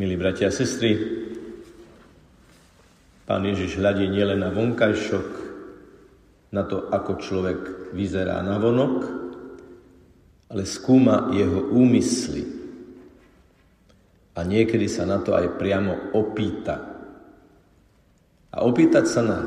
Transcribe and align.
Milí 0.00 0.16
bratia 0.16 0.48
a 0.48 0.56
sestry, 0.56 0.96
Pán 3.28 3.44
Ježiš 3.44 3.76
hľadí 3.76 4.08
nielen 4.08 4.40
na 4.40 4.48
vonkajšok, 4.48 5.28
na 6.56 6.64
to, 6.64 6.88
ako 6.88 7.20
človek 7.20 7.92
vyzerá 7.92 8.40
na 8.40 8.56
vonok, 8.56 8.96
ale 10.48 10.64
skúma 10.64 11.28
jeho 11.36 11.68
úmysly. 11.76 12.48
A 14.32 14.40
niekedy 14.40 14.88
sa 14.88 15.04
na 15.04 15.20
to 15.20 15.36
aj 15.36 15.60
priamo 15.60 16.16
opýta. 16.16 16.80
A 18.56 18.64
opýtať 18.64 19.04
sa 19.04 19.20
na 19.20 19.38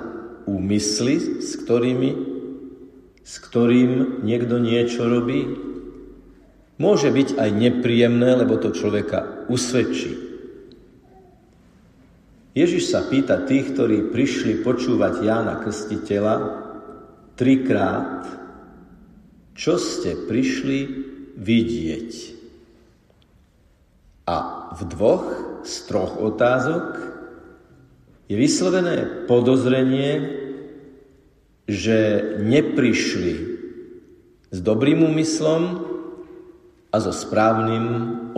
úmysly, 0.45 1.41
s 1.41 1.57
ktorými, 1.65 2.11
s 3.25 3.41
ktorým 3.41 4.21
niekto 4.21 4.61
niečo 4.61 5.09
robí, 5.09 5.49
môže 6.77 7.09
byť 7.09 7.41
aj 7.41 7.49
nepríjemné, 7.57 8.37
lebo 8.37 8.61
to 8.61 8.69
človeka 8.69 9.49
usvedčí. 9.49 10.32
Ježiš 12.53 12.93
sa 12.93 13.01
pýta 13.09 13.41
tých, 13.49 13.73
ktorí 13.73 14.13
prišli 14.13 14.61
počúvať 14.61 15.25
Jána 15.25 15.57
Krstiteľa 15.65 16.35
trikrát, 17.33 18.29
čo 19.57 19.81
ste 19.81 20.13
prišli 20.29 20.79
vidieť. 21.33 22.11
A 24.29 24.37
v 24.77 24.81
dvoch 24.85 25.25
z 25.65 25.73
troch 25.89 26.13
otázok 26.21 26.85
je 28.29 28.35
vyslovené 28.37 29.25
podozrenie, 29.25 30.41
že 31.65 31.97
neprišli 32.37 33.33
s 34.53 34.57
dobrým 34.61 35.01
úmyslom 35.01 35.61
a 36.93 36.95
so 37.01 37.09
správnym 37.09 37.85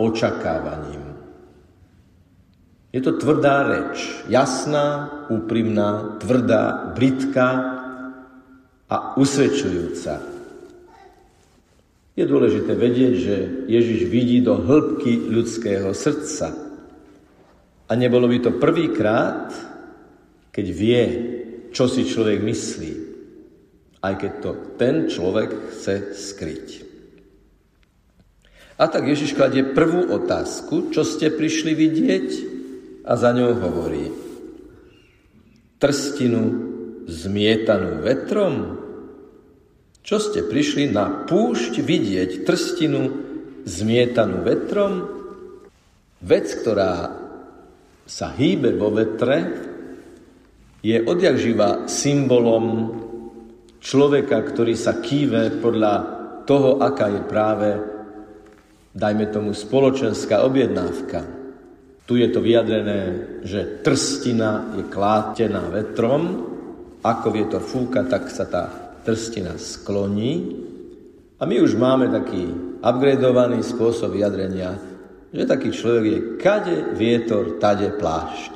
očakávaním. 0.00 1.05
Je 2.96 3.04
to 3.04 3.20
tvrdá 3.20 3.60
reč, 3.68 4.24
jasná, 4.24 5.12
úprimná, 5.28 6.16
tvrdá, 6.16 6.96
britská 6.96 7.48
a 8.88 8.96
usvedčujúca. 9.20 10.24
Je 12.16 12.24
dôležité 12.24 12.72
vedieť, 12.72 13.14
že 13.20 13.36
Ježiš 13.68 14.08
vidí 14.08 14.40
do 14.40 14.56
hĺbky 14.56 15.28
ľudského 15.28 15.92
srdca. 15.92 16.56
A 17.84 17.92
nebolo 17.92 18.32
by 18.32 18.40
to 18.40 18.56
prvýkrát, 18.56 19.52
keď 20.48 20.66
vie, 20.72 21.02
čo 21.76 21.92
si 21.92 22.08
človek 22.08 22.40
myslí, 22.40 22.92
aj 24.00 24.14
keď 24.16 24.32
to 24.40 24.50
ten 24.80 25.12
človek 25.12 25.52
chce 25.68 26.16
skryť. 26.16 26.68
A 28.80 28.88
tak 28.88 29.04
Ježiš 29.04 29.36
kladie 29.36 29.68
prvú 29.76 30.08
otázku, 30.16 30.96
čo 30.96 31.04
ste 31.04 31.28
prišli 31.28 31.76
vidieť, 31.76 32.55
a 33.06 33.12
za 33.14 33.30
ňou 33.30 33.54
hovorí 33.62 34.10
Trstinu 35.78 36.42
zmietanú 37.06 38.02
vetrom? 38.02 38.54
Čo 40.02 40.18
ste 40.22 40.46
prišli 40.46 40.90
na 40.90 41.26
púšť 41.26 41.82
vidieť 41.82 42.46
trstinu 42.46 43.02
zmietanú 43.66 44.42
vetrom? 44.46 45.06
Vec, 46.22 46.46
ktorá 46.62 47.10
sa 48.06 48.30
hýbe 48.34 48.74
vo 48.78 48.94
vetre, 48.94 49.38
je 50.80 51.02
odjak 51.02 51.36
symbolom 51.90 52.66
človeka, 53.82 54.38
ktorý 54.46 54.78
sa 54.78 55.02
kýve 55.02 55.58
podľa 55.58 55.94
toho, 56.46 56.78
aká 56.78 57.10
je 57.10 57.22
práve, 57.26 57.70
dajme 58.94 59.26
tomu, 59.34 59.50
spoločenská 59.52 60.46
objednávka. 60.46 61.45
Tu 62.06 62.22
je 62.22 62.28
to 62.30 62.38
vyjadrené, 62.38 63.00
že 63.42 63.82
trstina 63.82 64.78
je 64.78 64.86
klátená 64.86 65.66
vetrom, 65.74 66.54
ako 67.02 67.26
vietor 67.34 67.62
fúka, 67.62 68.06
tak 68.06 68.30
sa 68.30 68.46
tá 68.46 68.64
trstina 69.02 69.58
skloní. 69.58 70.62
A 71.38 71.46
my 71.46 71.56
už 71.62 71.74
máme 71.74 72.06
taký 72.10 72.46
upgradeovaný 72.78 73.62
spôsob 73.66 74.14
vyjadrenia, 74.14 74.78
že 75.34 75.44
taký 75.50 75.74
človek 75.74 76.04
je 76.06 76.18
kade 76.38 76.76
vietor, 76.94 77.58
tade 77.58 77.90
plášť. 77.94 78.54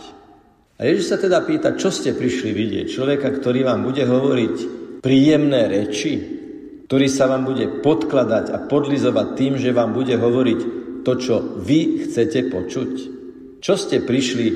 A 0.81 0.89
Ježiš 0.89 1.12
sa 1.12 1.19
teda 1.21 1.44
pýta, 1.44 1.77
čo 1.77 1.93
ste 1.93 2.16
prišli 2.16 2.56
vidieť? 2.56 2.87
Človeka, 2.89 3.28
ktorý 3.37 3.69
vám 3.69 3.84
bude 3.84 4.06
hovoriť 4.06 4.56
príjemné 5.05 5.69
reči, 5.69 6.15
ktorý 6.89 7.06
sa 7.06 7.28
vám 7.28 7.44
bude 7.44 7.83
podkladať 7.84 8.55
a 8.55 8.65
podlizovať 8.65 9.27
tým, 9.37 9.53
že 9.60 9.77
vám 9.77 9.93
bude 9.93 10.16
hovoriť 10.16 10.60
to, 11.05 11.12
čo 11.21 11.34
vy 11.60 12.09
chcete 12.09 12.49
počuť. 12.49 13.20
Čo 13.60 13.76
ste 13.76 14.00
prišli 14.00 14.47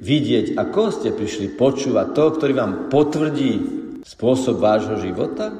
vidieť 0.00 0.56
a 0.56 0.68
koho 0.72 0.88
ste 0.88 1.12
prišli 1.12 1.52
počúvať? 1.60 2.16
Toho, 2.16 2.30
ktorý 2.40 2.52
vám 2.56 2.72
potvrdí 2.88 3.52
spôsob 4.04 4.56
vášho 4.56 4.96
života? 4.96 5.52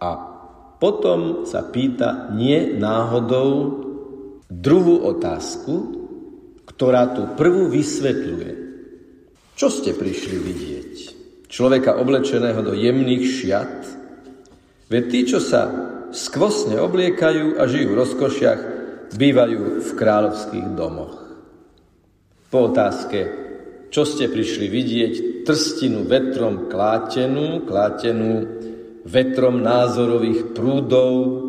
A 0.00 0.10
potom 0.80 1.44
sa 1.44 1.64
pýta 1.64 2.32
nie 2.32 2.76
náhodou 2.76 3.48
druhú 4.48 5.04
otázku, 5.08 6.00
ktorá 6.68 7.12
tú 7.12 7.36
prvú 7.36 7.68
vysvetľuje. 7.68 8.52
Čo 9.56 9.68
ste 9.68 9.92
prišli 9.92 10.36
vidieť? 10.40 10.92
Človeka 11.52 12.00
oblečeného 12.00 12.64
do 12.64 12.72
jemných 12.72 13.24
šiat? 13.28 13.76
Veď 14.88 15.04
tí, 15.12 15.20
čo 15.28 15.38
sa 15.38 15.68
skvosne 16.10 16.80
obliekajú 16.80 17.60
a 17.60 17.68
žijú 17.68 17.92
v 17.92 18.00
rozkošiach, 18.00 18.60
bývajú 19.12 19.84
v 19.84 19.90
kráľovských 19.92 20.68
domoch. 20.72 21.19
Po 22.50 22.66
otázke, 22.66 23.18
čo 23.94 24.02
ste 24.02 24.26
prišli 24.26 24.66
vidieť, 24.66 25.46
trstinu 25.46 26.02
vetrom 26.02 26.66
klátenú, 26.66 27.62
klátenú 27.62 28.42
vetrom 29.06 29.62
názorových 29.62 30.50
prúdov, 30.50 31.46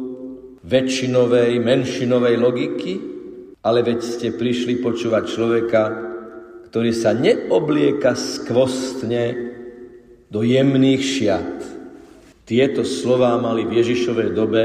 väčšinovej, 0.61 1.57
menšinovej 1.57 2.35
logiky, 2.37 2.93
ale 3.65 3.81
veď 3.81 3.99
ste 4.05 4.27
prišli 4.29 4.77
počúvať 4.77 5.23
človeka, 5.25 5.83
ktorý 6.69 6.93
sa 6.93 7.17
neoblieka 7.17 8.13
skvostne 8.13 9.33
do 10.29 10.45
jemných 10.45 11.01
šiat. 11.01 11.57
Tieto 12.45 12.85
slová 12.85 13.41
mali 13.41 13.65
v 13.65 13.81
Ježišovej 13.81 14.29
dobe 14.37 14.63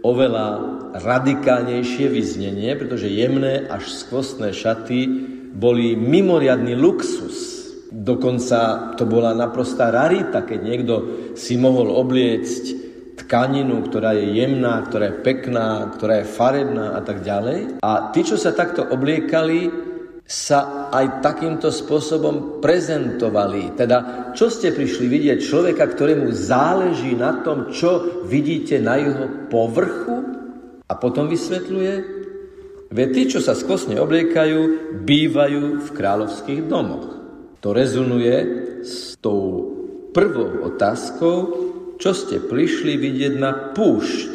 oveľa 0.00 0.48
radikálnejšie 0.96 2.08
vyznenie, 2.08 2.72
pretože 2.72 3.12
jemné 3.12 3.68
až 3.68 3.84
skvostné 3.92 4.56
šaty 4.56 5.27
boli 5.58 5.98
mimoriadný 5.98 6.78
luxus. 6.78 7.58
Dokonca 7.90 8.94
to 8.94 9.08
bola 9.10 9.34
naprostá 9.34 9.90
rarita, 9.90 10.46
keď 10.46 10.60
niekto 10.62 10.94
si 11.34 11.58
mohol 11.58 11.90
obliecť 11.90 12.86
tkaninu, 13.24 13.82
ktorá 13.90 14.14
je 14.14 14.38
jemná, 14.38 14.86
ktorá 14.86 15.10
je 15.10 15.20
pekná, 15.26 15.90
ktorá 15.98 16.22
je 16.22 16.30
farebná 16.30 16.94
a 16.94 17.00
tak 17.02 17.26
ďalej. 17.26 17.82
A 17.82 18.14
tí, 18.14 18.22
čo 18.22 18.38
sa 18.38 18.54
takto 18.54 18.86
obliekali, 18.86 19.88
sa 20.28 20.88
aj 20.92 21.24
takýmto 21.24 21.72
spôsobom 21.72 22.60
prezentovali. 22.60 23.72
Teda, 23.72 24.30
čo 24.36 24.52
ste 24.52 24.76
prišli 24.76 25.08
vidieť 25.08 25.40
človeka, 25.40 25.88
ktorému 25.88 26.28
záleží 26.36 27.16
na 27.16 27.40
tom, 27.40 27.72
čo 27.72 28.24
vidíte 28.28 28.76
na 28.76 29.00
jeho 29.00 29.48
povrchu? 29.48 30.16
A 30.84 30.92
potom 31.00 31.32
vysvetľuje, 31.32 32.17
Veď 32.88 33.08
tí, 33.12 33.22
čo 33.36 33.40
sa 33.44 33.52
skosne 33.52 34.00
obliekajú, 34.00 34.60
bývajú 35.04 35.62
v 35.84 35.88
kráľovských 35.92 36.64
domoch. 36.64 37.20
To 37.60 37.76
rezonuje 37.76 38.36
s 38.80 39.18
tou 39.20 39.68
prvou 40.16 40.64
otázkou, 40.64 41.36
čo 42.00 42.10
ste 42.16 42.40
prišli 42.40 42.96
vidieť 42.96 43.34
na 43.36 43.74
púšť. 43.76 44.32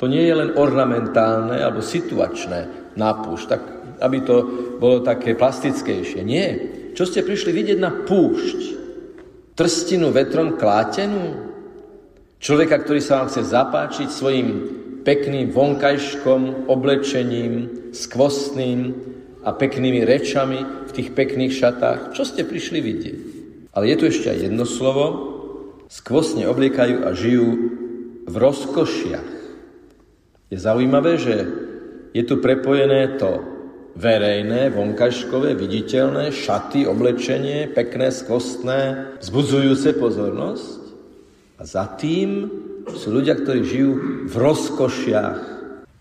To 0.00 0.08
nie 0.08 0.24
je 0.24 0.34
len 0.34 0.50
ornamentálne 0.56 1.60
alebo 1.60 1.84
situačné 1.84 2.92
na 2.96 3.10
púšť, 3.20 3.46
tak 3.50 3.62
aby 4.00 4.18
to 4.24 4.36
bolo 4.80 5.04
také 5.04 5.36
plastickejšie. 5.36 6.24
Nie. 6.24 6.46
Čo 6.94 7.04
ste 7.04 7.26
prišli 7.26 7.50
vidieť 7.52 7.78
na 7.78 7.90
púšť? 7.92 8.58
Trstinu 9.54 10.08
vetrom 10.10 10.56
klátenú? 10.56 11.52
Človeka, 12.38 12.80
ktorý 12.80 13.00
sa 13.00 13.22
vám 13.22 13.28
chce 13.30 13.42
zapáčiť 13.44 14.08
svojim 14.10 14.48
pekným 15.04 15.52
vonkajškom, 15.52 16.66
oblečením, 16.66 17.52
skvostným 17.92 18.80
a 19.44 19.52
peknými 19.52 20.02
rečami 20.02 20.88
v 20.88 20.90
tých 20.90 21.12
pekných 21.12 21.52
šatách. 21.52 22.16
Čo 22.16 22.24
ste 22.24 22.48
prišli 22.48 22.80
vidieť? 22.80 23.20
Ale 23.76 23.92
je 23.92 23.96
tu 24.00 24.04
ešte 24.08 24.32
aj 24.32 24.38
jedno 24.48 24.64
slovo. 24.64 25.04
Skvostne 25.92 26.48
obliekajú 26.48 27.04
a 27.04 27.12
žijú 27.12 27.48
v 28.24 28.34
rozkošiach. 28.34 29.30
Je 30.48 30.58
zaujímavé, 30.58 31.20
že 31.20 31.36
je 32.16 32.22
tu 32.24 32.40
prepojené 32.40 33.20
to 33.20 33.44
verejné, 33.94 34.74
vonkajškové, 34.74 35.54
viditeľné, 35.54 36.34
šaty, 36.34 36.88
oblečenie, 36.88 37.70
pekné, 37.70 38.10
skvostné, 38.10 38.80
vzbudzujúce 39.22 39.94
pozornosť. 40.00 40.80
A 41.58 41.62
za 41.62 41.84
tým 41.94 42.50
sú 42.92 43.08
ľudia, 43.08 43.40
ktorí 43.40 43.60
žijú 43.64 43.92
v 44.28 44.34
rozkošiach. 44.34 45.38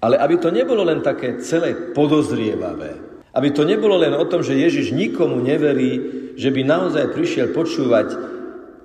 Ale 0.03 0.19
aby 0.19 0.35
to 0.35 0.51
nebolo 0.51 0.83
len 0.83 0.99
také 0.99 1.39
celé 1.39 1.95
podozrievavé, 1.95 3.13
Aby 3.33 3.49
to 3.49 3.65
nebolo 3.65 3.97
len 3.97 4.13
o 4.13 4.27
tom, 4.29 4.45
že 4.45 4.53
Ježiš 4.53 4.93
nikomu 4.93 5.41
neverí, 5.41 5.91
že 6.37 6.53
by 6.53 6.61
naozaj 6.61 7.17
prišiel 7.17 7.49
počúvať 7.49 8.13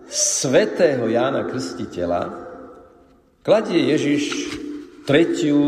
svetého 0.08 1.04
Jána 1.04 1.44
Krstiteľa, 1.44 2.32
kladie 3.44 3.92
Ježiš 3.92 4.24
tretiu, 5.04 5.60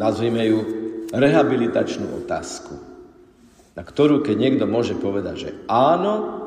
nazvime 0.00 0.48
ju, 0.48 0.60
rehabilitačnú 1.12 2.24
otázku, 2.24 2.80
na 3.76 3.84
ktorú 3.84 4.24
keď 4.24 4.36
niekto 4.36 4.64
môže 4.64 4.96
povedať, 4.96 5.36
že 5.36 5.50
áno, 5.68 6.40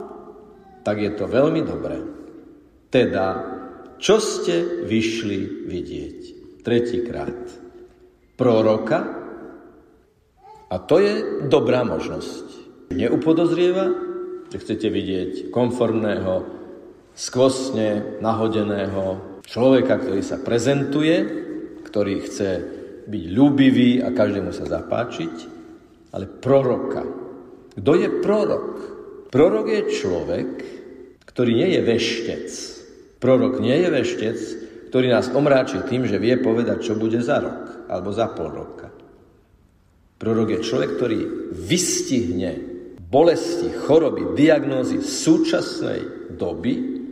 tak 0.81 1.01
je 1.01 1.13
to 1.13 1.29
veľmi 1.29 1.61
dobré. 1.61 2.01
Teda, 2.89 3.54
čo 3.99 4.19
ste 4.19 4.85
vyšli 4.85 5.67
vidieť? 5.67 6.19
Tretíkrát. 6.65 7.39
Proroka, 8.35 9.25
a 10.65 10.75
to 10.81 10.99
je 10.99 11.45
dobrá 11.47 11.85
možnosť. 11.85 12.45
Neupodozrieva, 12.91 13.85
že 14.51 14.57
chcete 14.59 14.87
vidieť 14.91 15.31
konformného, 15.53 16.43
skvostne 17.15 18.19
nahodeného 18.19 19.39
človeka, 19.47 20.01
ktorý 20.03 20.19
sa 20.19 20.41
prezentuje, 20.41 21.15
ktorý 21.85 22.27
chce 22.27 22.49
byť 23.07 23.23
ľúbivý 23.31 24.03
a 24.03 24.11
každému 24.11 24.51
sa 24.51 24.67
zapáčiť, 24.67 25.35
ale 26.11 26.25
proroka. 26.27 27.07
Kto 27.77 27.91
je 27.95 28.09
prorok? 28.19 28.69
Prorok 29.31 29.67
je 29.69 29.81
človek, 29.95 30.49
ktorý 31.23 31.51
nie 31.55 31.69
je 31.77 31.81
veštec. 31.85 32.74
Prorok 33.19 33.63
nie 33.63 33.75
je 33.79 33.89
veštec, 33.89 34.37
ktorý 34.91 35.11
nás 35.11 35.27
omráči 35.31 35.83
tým, 35.83 36.07
že 36.07 36.21
vie 36.21 36.39
povedať, 36.39 36.87
čo 36.87 36.93
bude 36.95 37.19
za 37.19 37.43
rok 37.43 37.91
alebo 37.91 38.15
za 38.15 38.31
pol 38.31 38.47
roka. 38.47 38.87
Prorok 40.15 40.55
je 40.55 40.59
človek, 40.63 40.89
ktorý 40.95 41.19
vystihne 41.51 42.55
bolesti, 43.11 43.71
choroby, 43.75 44.39
diagnózy 44.39 45.03
súčasnej 45.03 46.31
doby, 46.39 47.03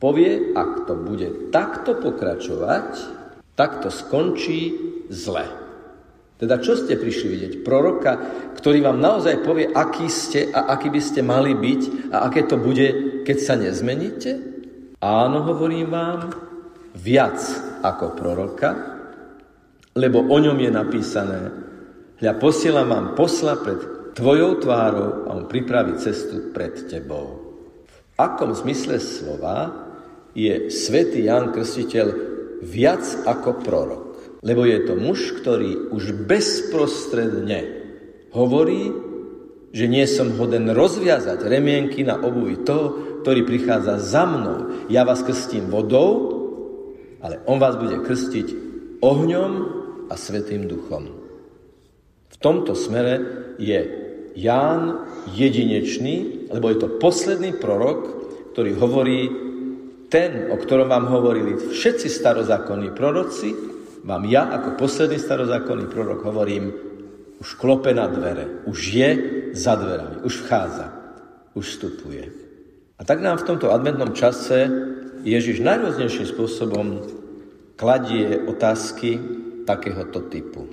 povie, 0.00 0.56
ak 0.56 0.88
to 0.88 0.96
bude 0.96 1.52
takto 1.52 1.96
pokračovať, 2.00 2.88
tak 3.56 3.84
to 3.84 3.92
skončí 3.92 4.72
zle. 5.12 5.44
Teda 6.36 6.60
čo 6.60 6.76
ste 6.76 7.00
prišli 7.00 7.28
vidieť? 7.32 7.52
Proroka, 7.64 8.12
ktorý 8.56 8.84
vám 8.84 9.00
naozaj 9.00 9.40
povie, 9.40 9.72
aký 9.72 10.08
ste 10.12 10.52
a 10.52 10.72
aký 10.76 10.92
by 10.92 11.00
ste 11.00 11.20
mali 11.24 11.56
byť 11.56 12.12
a 12.12 12.28
aké 12.28 12.44
to 12.44 12.60
bude, 12.60 12.88
keď 13.24 13.36
sa 13.40 13.56
nezmeníte? 13.56 14.55
Áno, 15.06 15.46
hovorím 15.46 15.94
vám, 15.94 16.34
viac 16.98 17.38
ako 17.86 18.18
proroka, 18.18 18.70
lebo 19.94 20.26
o 20.26 20.36
ňom 20.42 20.58
je 20.58 20.70
napísané, 20.74 21.42
Hľa 22.16 22.32
posielam 22.40 22.88
vám 22.88 23.06
posla 23.12 23.60
pred 23.60 23.76
tvojou 24.16 24.64
tvárou 24.64 25.28
a 25.28 25.36
on 25.36 25.44
pripraví 25.44 26.00
cestu 26.00 26.48
pred 26.48 26.88
tebou. 26.88 27.44
V 27.84 27.96
akom 28.16 28.56
zmysle 28.56 28.96
slova 28.96 29.68
je 30.32 30.72
svätý 30.72 31.28
Jan 31.28 31.52
Krstiteľ 31.52 32.08
viac 32.64 33.04
ako 33.28 33.60
prorok? 33.60 34.04
Lebo 34.40 34.64
je 34.64 34.80
to 34.88 34.96
muž, 34.96 35.36
ktorý 35.44 35.92
už 35.92 36.24
bezprostredne 36.24 37.84
hovorí, 38.32 38.96
že 39.76 39.92
nie 39.92 40.08
som 40.08 40.32
hoden 40.40 40.72
rozviazať 40.72 41.44
remienky 41.44 42.00
na 42.00 42.16
obuvi 42.16 42.64
toho, 42.64 43.15
ktorý 43.26 43.42
prichádza 43.42 43.98
za 43.98 44.22
mnou. 44.22 44.86
Ja 44.86 45.02
vás 45.02 45.26
krstím 45.26 45.66
vodou, 45.66 46.30
ale 47.18 47.42
on 47.50 47.58
vás 47.58 47.74
bude 47.74 47.98
krstiť 47.98 48.54
ohňom 49.02 49.52
a 50.06 50.14
svetým 50.14 50.70
duchom. 50.70 51.10
V 52.30 52.36
tomto 52.38 52.78
smere 52.78 53.18
je 53.58 53.82
Ján 54.38 55.10
jedinečný, 55.34 56.46
lebo 56.54 56.70
je 56.70 56.78
to 56.78 57.02
posledný 57.02 57.58
prorok, 57.58 58.30
ktorý 58.54 58.78
hovorí, 58.78 59.20
ten, 60.06 60.46
o 60.54 60.56
ktorom 60.62 60.86
vám 60.86 61.10
hovorili 61.10 61.58
všetci 61.58 62.06
starozákonní 62.06 62.94
proroci, 62.94 63.50
vám 64.06 64.22
ja 64.30 64.54
ako 64.54 64.78
posledný 64.78 65.18
starozákonný 65.18 65.90
prorok 65.90 66.22
hovorím, 66.22 66.70
už 67.42 67.58
klope 67.58 67.90
na 67.90 68.06
dvere, 68.06 68.62
už 68.70 68.78
je 68.86 69.10
za 69.50 69.74
dverami, 69.74 70.22
už 70.22 70.46
vchádza, 70.46 70.94
už 71.58 71.66
vstupuje. 71.74 72.45
A 72.96 73.04
tak 73.04 73.20
nám 73.20 73.36
v 73.36 73.46
tomto 73.52 73.68
adventnom 73.68 74.16
čase 74.16 74.72
Ježiš 75.20 75.60
najrôznejším 75.60 76.26
spôsobom 76.32 76.86
kladie 77.76 78.40
otázky 78.48 79.20
takéhoto 79.68 80.24
typu. 80.32 80.64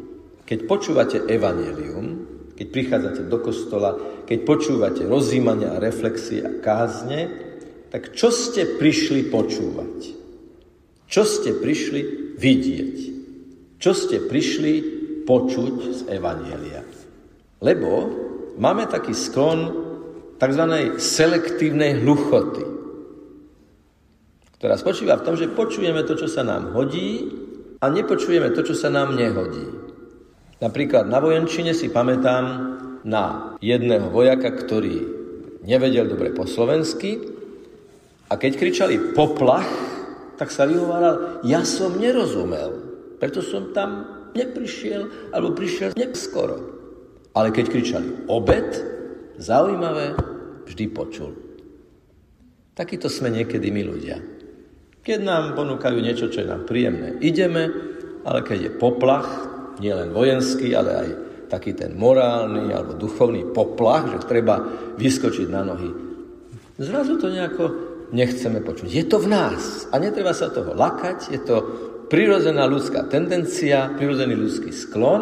Keď 0.47 0.59
počúvate 0.63 1.17
evanelium, 1.27 2.23
keď 2.55 2.67
prichádzate 2.69 3.21
do 3.27 3.37
kostola, 3.43 3.97
keď 4.23 4.39
počúvate 4.47 5.03
rozímania 5.03 5.75
a 5.75 5.83
reflexie 5.83 6.39
a 6.45 6.51
kázne, 6.63 7.27
tak 7.91 8.15
čo 8.15 8.31
ste 8.31 8.79
prišli 8.79 9.27
počúvať? 9.27 9.97
Čo 11.11 11.23
ste 11.27 11.59
prišli 11.59 12.33
vidieť? 12.39 12.95
Čo 13.83 13.91
ste 13.91 14.23
prišli 14.23 14.73
počuť 15.27 15.75
z 15.91 15.99
Evanielia? 16.07 16.87
Lebo 17.59 17.89
máme 18.55 18.87
taký 18.87 19.11
sklon 19.11 19.82
tzv. 20.43 20.63
selektívnej 20.99 22.03
hluchoty, 22.03 22.67
ktorá 24.59 24.75
spočíva 24.75 25.15
v 25.19 25.25
tom, 25.27 25.35
že 25.39 25.51
počujeme 25.51 26.03
to, 26.03 26.19
čo 26.19 26.27
sa 26.27 26.43
nám 26.43 26.75
hodí 26.75 27.31
a 27.79 27.87
nepočujeme 27.87 28.51
to, 28.51 28.63
čo 28.63 28.75
sa 28.75 28.91
nám 28.91 29.15
nehodí. 29.15 29.63
Napríklad 30.59 31.07
na 31.07 31.19
vojenčine 31.23 31.71
si 31.71 31.91
pamätám 31.91 32.43
na 33.07 33.55
jedného 33.59 34.07
vojaka, 34.11 34.51
ktorý 34.51 35.03
nevedel 35.63 36.11
dobre 36.11 36.31
po 36.35 36.47
slovensky 36.47 37.19
a 38.27 38.35
keď 38.35 38.51
kričali 38.59 38.95
poplach, 39.15 39.67
tak 40.35 40.51
sa 40.51 40.67
vyhováral, 40.67 41.43
ja 41.47 41.63
som 41.63 41.95
nerozumel, 41.99 42.79
preto 43.19 43.39
som 43.39 43.71
tam 43.71 44.07
neprišiel, 44.35 45.31
alebo 45.31 45.55
prišiel 45.55 45.95
neskoro. 45.95 46.57
Ale 47.35 47.51
keď 47.51 47.65
kričali 47.69 48.09
obed, 48.27 48.93
zaujímavé, 49.37 50.32
vždy 50.65 50.85
počul. 50.91 51.31
Takýto 52.73 53.05
sme 53.07 53.29
niekedy 53.29 53.69
my 53.69 53.81
ľudia. 53.85 54.17
Keď 55.03 55.19
nám 55.21 55.53
ponúkajú 55.53 55.99
niečo, 55.99 56.31
čo 56.31 56.41
je 56.41 56.49
nám 56.49 56.65
príjemné, 56.65 57.19
ideme, 57.21 57.69
ale 58.23 58.39
keď 58.41 58.57
je 58.71 58.77
poplach, 58.79 59.29
nielen 59.77 60.15
vojenský, 60.15 60.73
ale 60.73 60.91
aj 60.95 61.09
taký 61.51 61.77
ten 61.77 61.93
morálny 61.93 62.73
alebo 62.73 62.97
duchovný 62.97 63.53
poplach, 63.53 64.09
že 64.09 64.25
treba 64.25 64.63
vyskočiť 64.97 65.47
na 65.51 65.61
nohy. 65.61 65.91
Zrazu 66.81 67.21
to 67.21 67.29
nejako 67.29 67.65
nechceme 68.09 68.61
počuť. 68.65 68.89
Je 68.89 69.05
to 69.05 69.21
v 69.21 69.29
nás 69.29 69.85
a 69.93 70.01
netreba 70.01 70.33
sa 70.33 70.49
toho 70.49 70.73
lakať, 70.73 71.29
je 71.29 71.41
to 71.45 71.55
prirodzená 72.09 72.65
ľudská 72.65 73.05
tendencia, 73.09 73.93
prirodzený 73.93 74.33
ľudský 74.33 74.73
sklon 74.73 75.21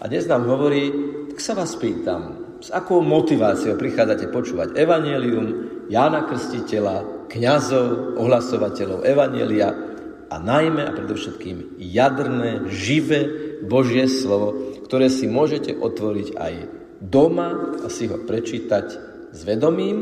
a 0.00 0.04
dnes 0.08 0.24
nám 0.24 0.48
hovorí, 0.48 0.88
tak 1.32 1.38
sa 1.40 1.52
vás 1.52 1.76
pýtam, 1.76 2.39
s 2.60 2.68
akou 2.68 3.00
motiváciou 3.00 3.80
prichádzate 3.80 4.28
počúvať 4.28 4.76
evanelium, 4.76 5.46
Jána 5.88 6.28
Krstiteľa, 6.28 7.26
kňazov, 7.32 8.20
ohlasovateľov 8.20 9.02
evanelia 9.02 9.72
a 10.30 10.36
najmä 10.38 10.86
a 10.86 10.94
predovšetkým 10.94 11.80
jadrné, 11.80 12.70
živé, 12.70 13.20
Božie 13.64 14.06
slovo, 14.06 14.76
ktoré 14.86 15.10
si 15.10 15.26
môžete 15.26 15.74
otvoriť 15.76 16.28
aj 16.36 16.54
doma 17.00 17.80
a 17.80 17.88
si 17.88 18.06
ho 18.06 18.20
prečítať 18.20 18.86
s 19.32 19.40
vedomím, 19.42 19.98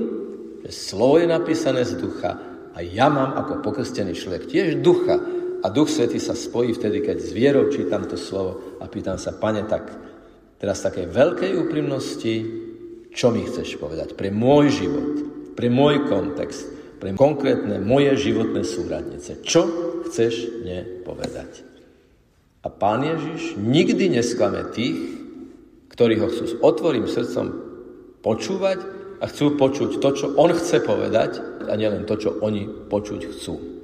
že 0.67 0.71
slovo 0.75 1.23
je 1.23 1.27
napísané 1.31 1.87
z 1.87 1.95
ducha 1.97 2.37
a 2.75 2.79
ja 2.83 3.11
mám 3.11 3.35
ako 3.38 3.62
pokrstený 3.62 4.15
človek 4.15 4.50
tiež 4.50 4.83
ducha. 4.83 5.19
A 5.59 5.75
duch 5.75 5.91
svetý 5.91 6.23
sa 6.23 6.38
spojí 6.38 6.71
vtedy, 6.71 7.03
keď 7.03 7.19
s 7.19 7.35
vierou 7.35 7.67
čítam 7.67 8.07
to 8.07 8.15
slovo 8.15 8.79
a 8.79 8.87
pýtam 8.87 9.19
sa, 9.19 9.35
pane, 9.35 9.67
tak 9.67 9.91
teraz 10.59 10.83
takej 10.83 11.07
veľkej 11.11 11.53
úprimnosti, 11.55 12.35
čo 13.15 13.31
mi 13.31 13.47
chceš 13.47 13.79
povedať 13.79 14.19
pre 14.19 14.35
môj 14.35 14.65
život, 14.75 15.15
pre 15.55 15.71
môj 15.71 16.07
kontext, 16.11 16.67
pre 16.99 17.15
konkrétne 17.15 17.79
moje 17.79 18.15
životné 18.19 18.62
súradnice. 18.67 19.38
Čo 19.43 19.62
chceš 20.11 20.62
mne 20.67 21.07
povedať? 21.07 21.62
A 22.67 22.69
pán 22.69 23.07
Ježiš 23.07 23.55
nikdy 23.55 24.19
nesklame 24.19 24.67
tých, 24.75 24.99
ktorí 25.95 26.19
ho 26.19 26.27
chcú 26.31 26.45
s 26.47 26.59
otvorým 26.59 27.07
srdcom 27.07 27.47
počúvať 28.23 28.79
a 29.23 29.25
chcú 29.31 29.55
počuť 29.55 30.03
to, 30.03 30.09
čo 30.15 30.27
on 30.35 30.50
chce 30.55 30.83
povedať 30.83 31.38
a 31.71 31.73
nielen 31.79 32.07
to, 32.07 32.19
čo 32.19 32.38
oni 32.43 32.67
počuť 32.67 33.21
chcú. 33.31 33.77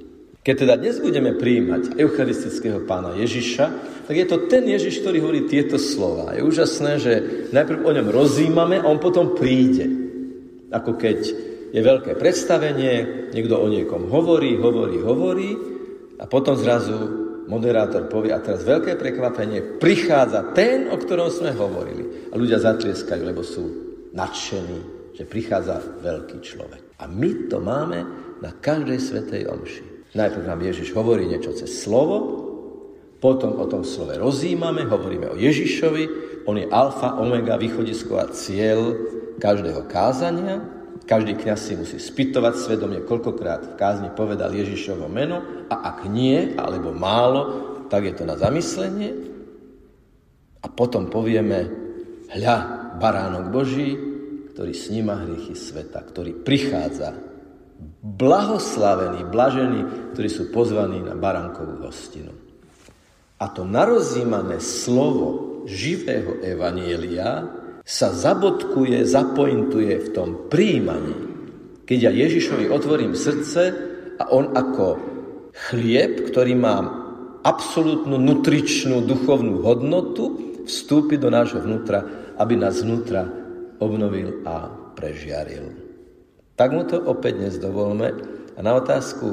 Keď 0.45 0.55
teda 0.61 0.77
dnes 0.77 1.01
budeme 1.01 1.33
prijímať 1.33 1.97
eucharistického 1.97 2.85
pána 2.85 3.17
Ježiša, 3.17 3.65
tak 4.05 4.13
je 4.13 4.29
to 4.29 4.45
ten 4.45 4.61
Ježiš, 4.61 5.01
ktorý 5.01 5.17
hovorí 5.25 5.41
tieto 5.49 5.81
slova. 5.81 6.37
Je 6.37 6.45
úžasné, 6.45 7.01
že 7.01 7.13
najprv 7.49 7.81
o 7.81 7.89
ňom 7.89 8.13
rozímame 8.13 8.77
a 8.77 8.85
on 8.85 9.01
potom 9.01 9.33
príde. 9.33 9.89
Ako 10.69 11.01
keď 11.01 11.19
je 11.73 11.81
veľké 11.81 12.13
predstavenie, 12.21 12.93
niekto 13.33 13.57
o 13.57 13.65
niekom 13.65 14.05
hovorí, 14.05 14.53
hovorí, 14.61 15.01
hovorí 15.01 15.49
a 16.21 16.29
potom 16.29 16.53
zrazu 16.53 16.93
moderátor 17.49 18.05
povie, 18.05 18.29
a 18.29 18.37
teraz 18.37 18.61
veľké 18.61 19.01
prekvapenie, 19.01 19.81
prichádza 19.81 20.53
ten, 20.53 20.93
o 20.93 20.97
ktorom 21.01 21.33
sme 21.33 21.57
hovorili. 21.57 22.29
A 22.29 22.37
ľudia 22.37 22.61
zatlieskajú, 22.61 23.25
lebo 23.25 23.41
sú 23.41 23.65
nadšení, 24.13 25.09
že 25.17 25.25
prichádza 25.25 25.81
veľký 26.05 26.37
človek. 26.45 27.01
A 27.01 27.09
my 27.09 27.49
to 27.49 27.57
máme 27.57 27.99
na 28.45 28.53
každej 28.53 29.01
svetej 29.01 29.49
omši. 29.49 29.94
Najprv 30.15 30.47
nám 30.47 30.63
Ježiš 30.63 30.95
hovorí 30.95 31.27
niečo 31.27 31.51
cez 31.51 31.83
slovo, 31.83 32.47
potom 33.19 33.59
o 33.59 33.65
tom 33.67 33.83
slove 33.83 34.15
rozímame, 34.15 34.87
hovoríme 34.87 35.35
o 35.35 35.39
Ježišovi, 35.39 36.03
on 36.47 36.55
je 36.61 36.67
alfa, 36.71 37.19
omega, 37.19 37.59
východisko 37.59 38.21
a 38.21 38.31
cieľ 38.31 38.95
každého 39.41 39.83
kázania. 39.91 40.61
Každý 41.05 41.37
kňaz 41.37 41.59
si 41.59 41.73
musí 41.77 41.97
spytovať 41.99 42.53
svedomie, 42.55 43.03
koľkokrát 43.05 43.75
v 43.75 43.77
kázni 43.77 44.09
povedal 44.13 44.49
Ježišovo 44.55 45.05
meno 45.05 45.67
a 45.69 45.93
ak 45.93 46.09
nie, 46.09 46.55
alebo 46.57 46.95
málo, 46.95 47.41
tak 47.91 48.09
je 48.09 48.13
to 48.15 48.23
na 48.25 48.39
zamyslenie. 48.39 49.13
A 50.63 50.67
potom 50.71 51.11
povieme, 51.11 51.69
hľa, 52.33 52.57
baránok 52.97 53.53
Boží, 53.53 53.93
ktorý 54.55 54.73
sníma 54.73 55.27
hriechy 55.27 55.53
sveta, 55.53 56.01
ktorý 56.01 56.41
prichádza. 56.41 57.24
Blahoslavení, 58.05 59.27
blažení, 59.27 60.11
ktorí 60.13 60.29
sú 60.31 60.43
pozvaní 60.53 61.03
na 61.03 61.17
baránkovú 61.17 61.83
hostinu. 61.83 62.31
A 63.41 63.51
to 63.51 63.67
narozímané 63.67 64.63
slovo 64.63 65.63
živého 65.67 66.39
evanielia 66.39 67.43
sa 67.83 68.09
zabodkuje, 68.09 69.03
zapointuje 69.03 69.93
v 69.99 70.09
tom 70.15 70.47
príjmaní. 70.47 71.13
Keď 71.85 71.97
ja 71.99 72.11
Ježišovi 72.15 72.71
otvorím 72.71 73.13
srdce 73.13 73.61
a 74.17 74.31
on 74.31 74.55
ako 74.55 74.97
chlieb, 75.69 76.25
ktorý 76.31 76.57
má 76.57 76.81
absolútnu 77.45 78.17
nutričnú 78.17 79.05
duchovnú 79.05 79.61
hodnotu, 79.61 80.57
vstúpi 80.65 81.21
do 81.21 81.29
nášho 81.29 81.61
vnútra, 81.61 82.01
aby 82.41 82.57
nás 82.57 82.81
vnútra 82.81 83.29
obnovil 83.77 84.41
a 84.49 84.65
prežiaril. 84.97 85.84
Tak 86.55 86.71
mu 86.71 86.87
to 86.87 87.03
opäť 87.03 87.35
dnes 87.35 87.55
dovolme 87.59 88.15
a 88.55 88.59
na 88.63 88.79
otázku, 88.79 89.27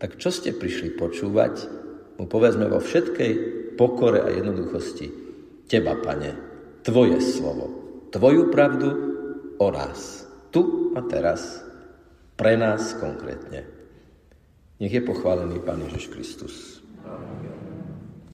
tak 0.00 0.16
čo 0.16 0.32
ste 0.32 0.56
prišli 0.56 0.96
počúvať, 0.96 1.68
mu 2.16 2.24
povedzme 2.24 2.64
vo 2.72 2.80
všetkej 2.80 3.32
pokore 3.76 4.24
a 4.24 4.32
jednoduchosti, 4.32 5.06
teba, 5.68 6.00
pane, 6.00 6.32
tvoje 6.80 7.20
slovo, 7.20 7.66
tvoju 8.08 8.48
pravdu 8.48 8.88
o 9.60 9.68
nás, 9.68 10.24
tu 10.48 10.92
a 10.96 11.04
teraz, 11.04 11.60
pre 12.40 12.56
nás 12.56 12.96
konkrétne. 12.96 13.68
Nech 14.80 14.92
je 14.92 15.04
pochválený 15.04 15.60
Pán 15.60 15.80
Ježiš 15.88 16.08
Kristus. 16.08 16.75